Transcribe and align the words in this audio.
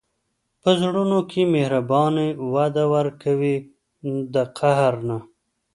په 0.61 0.69
زړونو 0.81 1.19
کې 1.31 1.41
مهرباني 1.53 2.29
وده 2.53 2.83
ورکوي، 2.95 3.55
د 4.33 4.35
قهر 4.57 4.93
نه. 5.07 5.17